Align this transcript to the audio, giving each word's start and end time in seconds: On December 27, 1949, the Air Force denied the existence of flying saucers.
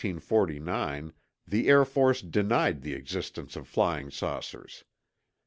On 0.03 0.05
December 0.15 0.47
27, 0.47 0.65
1949, 0.65 1.13
the 1.47 1.69
Air 1.69 1.85
Force 1.85 2.21
denied 2.23 2.81
the 2.81 2.93
existence 2.95 3.55
of 3.55 3.67
flying 3.67 4.09
saucers. 4.09 4.83